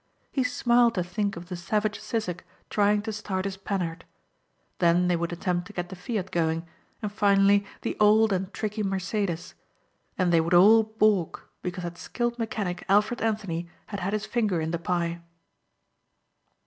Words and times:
He 0.31 0.43
smiled 0.43 0.95
to 0.95 1.03
think 1.03 1.35
of 1.37 1.47
the 1.47 1.55
savage 1.55 1.99
Sissek 1.99 2.41
trying 2.71 3.03
to 3.03 3.13
start 3.13 3.45
his 3.45 3.55
Panhard. 3.55 4.03
Then 4.79 5.07
they 5.07 5.15
would 5.15 5.31
attempt 5.31 5.67
to 5.67 5.73
get 5.73 5.89
the 5.89 5.95
Fiat 5.95 6.31
going 6.31 6.65
and 7.03 7.11
finally, 7.11 7.67
the 7.83 7.95
old 7.99 8.33
and 8.33 8.51
tricky 8.51 8.81
Mercedes. 8.81 9.53
And 10.17 10.33
they 10.33 10.41
would 10.41 10.55
all 10.55 10.81
balk 10.81 11.51
because 11.61 11.83
that 11.83 11.99
skilled 11.99 12.39
mechanic 12.39 12.83
Alfred 12.89 13.21
Anthony 13.21 13.69
had 13.85 13.99
had 13.99 14.13
his 14.13 14.25
finger 14.25 14.59
in 14.59 14.71
the 14.71 14.79
pie. 14.79 15.21